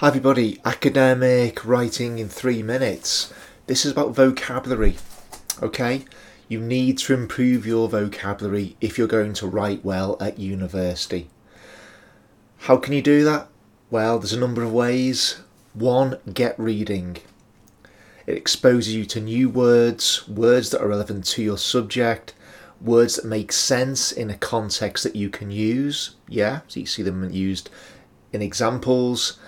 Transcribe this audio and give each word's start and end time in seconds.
Hi 0.00 0.08
everybody, 0.08 0.60
academic 0.62 1.64
writing 1.64 2.18
in 2.18 2.28
three 2.28 2.62
minutes. 2.62 3.32
This 3.66 3.86
is 3.86 3.92
about 3.92 4.14
vocabulary, 4.14 4.96
okay? 5.62 6.04
You 6.48 6.60
need 6.60 6.98
to 6.98 7.14
improve 7.14 7.64
your 7.64 7.88
vocabulary 7.88 8.76
if 8.82 8.98
you're 8.98 9.08
going 9.08 9.32
to 9.32 9.46
write 9.46 9.86
well 9.86 10.18
at 10.20 10.38
university. 10.38 11.30
How 12.58 12.76
can 12.76 12.92
you 12.92 13.00
do 13.00 13.24
that? 13.24 13.48
Well, 13.90 14.18
there's 14.18 14.34
a 14.34 14.38
number 14.38 14.62
of 14.62 14.70
ways. 14.70 15.40
One, 15.72 16.18
get 16.34 16.60
reading. 16.60 17.16
It 18.26 18.36
exposes 18.36 18.94
you 18.94 19.06
to 19.06 19.20
new 19.22 19.48
words, 19.48 20.28
words 20.28 20.68
that 20.72 20.82
are 20.82 20.88
relevant 20.88 21.24
to 21.28 21.42
your 21.42 21.56
subject, 21.56 22.34
words 22.82 23.16
that 23.16 23.24
make 23.24 23.50
sense 23.50 24.12
in 24.12 24.28
a 24.28 24.36
context 24.36 25.04
that 25.04 25.16
you 25.16 25.30
can 25.30 25.50
use. 25.50 26.16
Yeah, 26.28 26.60
so 26.68 26.80
you 26.80 26.86
see 26.86 27.02
them 27.02 27.30
used 27.30 27.70
in 28.34 28.42
examples. 28.42 29.38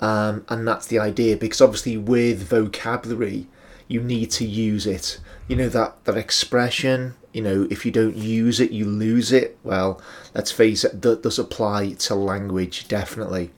Um, 0.00 0.44
and 0.48 0.66
that's 0.66 0.86
the 0.86 0.98
idea 0.98 1.36
because 1.36 1.60
obviously 1.60 1.96
with 1.96 2.42
vocabulary 2.42 3.46
you 3.86 4.00
need 4.00 4.30
to 4.32 4.44
use 4.44 4.86
it. 4.86 5.20
You 5.48 5.56
know 5.56 5.68
that 5.68 6.04
that 6.04 6.16
expression 6.16 7.14
you 7.32 7.42
know 7.42 7.66
if 7.70 7.84
you 7.84 7.92
don't 7.92 8.16
use 8.16 8.60
it 8.60 8.70
you 8.70 8.84
lose 8.84 9.32
it. 9.32 9.58
Well 9.62 10.00
let's 10.34 10.50
face 10.50 10.84
it 10.84 11.02
that 11.02 11.22
does 11.22 11.38
apply 11.38 11.92
to 11.92 12.14
language 12.14 12.88
definitely. 12.88 13.50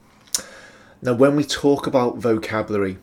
Now 1.02 1.14
when 1.14 1.36
we 1.36 1.44
talk 1.44 1.86
about 1.86 2.18
vocabulary 2.18 2.98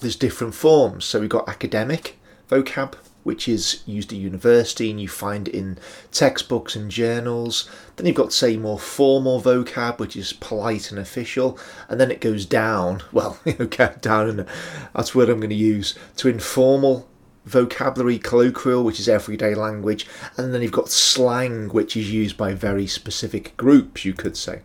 there's 0.00 0.16
different 0.16 0.54
forms. 0.54 1.04
So 1.04 1.20
we've 1.20 1.28
got 1.28 1.48
academic 1.48 2.18
vocab 2.48 2.94
which 3.22 3.48
is 3.48 3.82
used 3.86 4.12
at 4.12 4.18
university 4.18 4.90
and 4.90 5.00
you 5.00 5.08
find 5.08 5.48
in 5.48 5.78
textbooks 6.10 6.74
and 6.74 6.90
journals. 6.90 7.68
Then 7.96 8.06
you've 8.06 8.16
got, 8.16 8.32
say, 8.32 8.56
more 8.56 8.78
formal 8.78 9.40
vocab, 9.40 9.98
which 9.98 10.16
is 10.16 10.32
polite 10.32 10.90
and 10.90 10.98
official, 10.98 11.58
and 11.88 12.00
then 12.00 12.10
it 12.10 12.20
goes 12.20 12.46
down, 12.46 13.02
well, 13.12 13.38
okay, 13.46 13.94
down, 14.00 14.28
and 14.28 14.46
that's 14.94 15.14
what 15.14 15.28
I'm 15.28 15.40
going 15.40 15.50
to 15.50 15.56
use, 15.56 15.98
to 16.16 16.28
informal 16.28 17.08
vocabulary, 17.44 18.18
colloquial, 18.18 18.84
which 18.84 19.00
is 19.00 19.08
everyday 19.08 19.54
language, 19.54 20.06
and 20.36 20.54
then 20.54 20.62
you've 20.62 20.72
got 20.72 20.88
slang, 20.88 21.68
which 21.68 21.96
is 21.96 22.12
used 22.12 22.36
by 22.36 22.54
very 22.54 22.86
specific 22.86 23.56
groups, 23.56 24.04
you 24.04 24.12
could 24.12 24.36
say. 24.36 24.60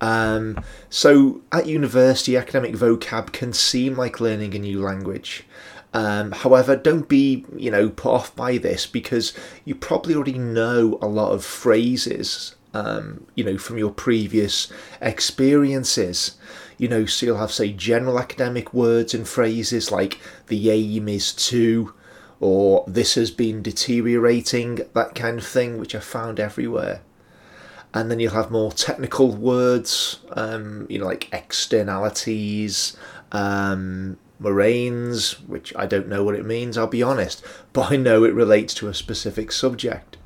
Um, 0.00 0.62
so 0.90 1.40
at 1.50 1.66
university, 1.66 2.36
academic 2.36 2.74
vocab 2.74 3.32
can 3.32 3.52
seem 3.52 3.96
like 3.96 4.20
learning 4.20 4.54
a 4.54 4.58
new 4.58 4.80
language. 4.80 5.44
Um, 5.94 6.32
however, 6.32 6.76
don't 6.76 7.08
be 7.08 7.44
you 7.56 7.70
know 7.70 7.88
put 7.88 8.12
off 8.12 8.36
by 8.36 8.58
this 8.58 8.86
because 8.86 9.32
you 9.64 9.74
probably 9.74 10.14
already 10.14 10.38
know 10.38 10.98
a 11.00 11.06
lot 11.06 11.32
of 11.32 11.44
phrases 11.44 12.54
um, 12.74 13.26
you 13.34 13.44
know 13.44 13.58
from 13.58 13.78
your 13.78 13.90
previous 13.90 14.70
experiences. 15.00 16.36
You 16.76 16.88
know, 16.88 17.06
so 17.06 17.26
you'll 17.26 17.38
have 17.38 17.50
say 17.50 17.72
general 17.72 18.20
academic 18.20 18.72
words 18.72 19.12
and 19.12 19.26
phrases 19.26 19.90
like 19.90 20.20
the 20.46 20.70
aim 20.70 21.08
is 21.08 21.32
to, 21.32 21.92
or 22.38 22.84
this 22.86 23.16
has 23.16 23.32
been 23.32 23.62
deteriorating, 23.62 24.82
that 24.94 25.16
kind 25.16 25.40
of 25.40 25.46
thing, 25.46 25.78
which 25.78 25.96
I 25.96 25.98
found 25.98 26.38
everywhere. 26.38 27.00
And 27.92 28.10
then 28.10 28.20
you'll 28.20 28.34
have 28.34 28.52
more 28.52 28.70
technical 28.70 29.34
words, 29.34 30.20
um, 30.30 30.86
you 30.88 31.00
know, 31.00 31.06
like 31.06 31.32
externalities, 31.32 32.96
um, 33.32 34.16
moraines, 34.38 35.40
which 35.40 35.72
I 35.76 35.86
don't 35.86 36.08
know 36.08 36.22
what 36.22 36.34
it 36.34 36.46
means, 36.46 36.78
I'll 36.78 36.86
be 36.86 37.02
honest, 37.02 37.44
but 37.72 37.92
I 37.92 37.96
know 37.96 38.24
it 38.24 38.34
relates 38.34 38.74
to 38.74 38.88
a 38.88 38.94
specific 38.94 39.52
subject. 39.52 40.16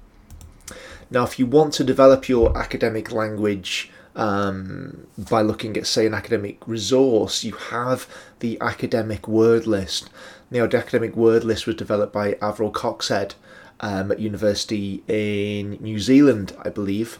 Now, 1.10 1.24
if 1.24 1.38
you 1.38 1.46
want 1.46 1.74
to 1.74 1.84
develop 1.84 2.28
your 2.28 2.56
academic 2.56 3.12
language 3.12 3.90
um, 4.16 5.06
by 5.18 5.42
looking 5.42 5.76
at, 5.76 5.86
say, 5.86 6.06
an 6.06 6.14
academic 6.14 6.66
resource, 6.66 7.44
you 7.44 7.52
have 7.52 8.06
the 8.40 8.58
academic 8.60 9.28
word 9.28 9.66
list. 9.66 10.10
Now, 10.50 10.66
the 10.66 10.78
academic 10.78 11.16
word 11.16 11.44
list 11.44 11.66
was 11.66 11.76
developed 11.76 12.12
by 12.12 12.36
Avril 12.40 12.72
Coxhead 12.72 13.34
um, 13.80 14.12
at 14.12 14.20
university 14.20 15.02
in 15.08 15.72
New 15.80 15.98
Zealand, 15.98 16.54
I 16.62 16.68
believe. 16.68 17.18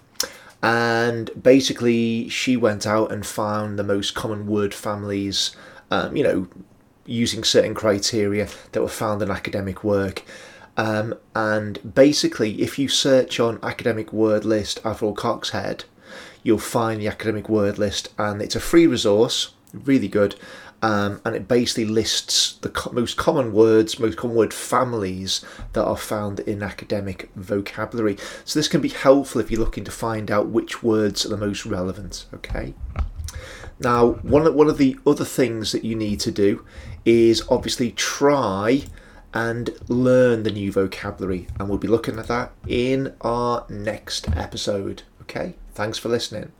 And 0.62 1.30
basically, 1.42 2.28
she 2.28 2.56
went 2.56 2.86
out 2.86 3.10
and 3.10 3.26
found 3.26 3.78
the 3.78 3.84
most 3.84 4.14
common 4.14 4.46
word 4.46 4.72
families, 4.72 5.56
um, 5.90 6.16
you 6.16 6.22
know, 6.22 6.48
using 7.06 7.44
certain 7.44 7.74
criteria 7.74 8.48
that 8.72 8.82
were 8.82 8.88
found 8.88 9.22
in 9.22 9.30
academic 9.30 9.82
work. 9.82 10.22
Um, 10.76 11.14
and 11.34 11.94
basically, 11.94 12.62
if 12.62 12.78
you 12.78 12.88
search 12.88 13.38
on 13.38 13.58
academic 13.62 14.12
word 14.12 14.44
list 14.44 14.80
Avril 14.84 15.14
Coxhead, 15.14 15.84
you'll 16.42 16.58
find 16.58 17.00
the 17.00 17.08
academic 17.08 17.48
word 17.48 17.78
list, 17.78 18.08
and 18.18 18.40
it's 18.40 18.56
a 18.56 18.60
free 18.60 18.86
resource, 18.86 19.54
really 19.72 20.08
good. 20.08 20.34
Um, 20.84 21.20
and 21.24 21.36
it 21.36 21.46
basically 21.46 21.84
lists 21.84 22.54
the 22.54 22.68
co- 22.68 22.90
most 22.90 23.16
common 23.16 23.52
words, 23.52 24.00
most 24.00 24.18
common 24.18 24.36
word 24.36 24.52
families 24.52 25.44
that 25.74 25.84
are 25.84 25.96
found 25.96 26.40
in 26.40 26.60
academic 26.60 27.30
vocabulary. 27.36 28.16
So 28.44 28.58
this 28.58 28.66
can 28.66 28.80
be 28.80 28.88
helpful 28.88 29.40
if 29.40 29.48
you're 29.48 29.60
looking 29.60 29.84
to 29.84 29.92
find 29.92 30.28
out 30.28 30.48
which 30.48 30.82
words 30.82 31.24
are 31.24 31.28
the 31.28 31.36
most 31.36 31.64
relevant. 31.64 32.26
Okay. 32.34 32.74
Now, 33.80 34.12
one 34.22 34.46
of, 34.46 34.54
one 34.54 34.68
of 34.68 34.78
the 34.78 34.96
other 35.06 35.24
things 35.24 35.72
that 35.72 35.84
you 35.84 35.94
need 35.94 36.20
to 36.20 36.30
do 36.30 36.64
is 37.04 37.42
obviously 37.48 37.92
try 37.92 38.84
and 39.34 39.70
learn 39.88 40.42
the 40.42 40.50
new 40.50 40.70
vocabulary, 40.70 41.46
and 41.58 41.68
we'll 41.68 41.78
be 41.78 41.88
looking 41.88 42.18
at 42.18 42.28
that 42.28 42.52
in 42.66 43.14
our 43.22 43.64
next 43.68 44.28
episode. 44.36 45.02
Okay, 45.22 45.54
thanks 45.74 45.98
for 45.98 46.08
listening. 46.08 46.52